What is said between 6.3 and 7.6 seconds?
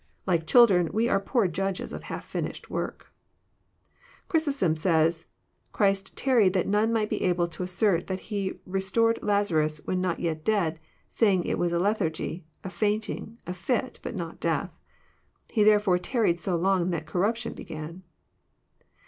that none might be able